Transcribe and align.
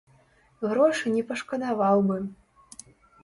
Грошы 0.69 1.11
не 1.17 1.23
пашкадаваў 1.31 2.03
бы. 2.09 2.17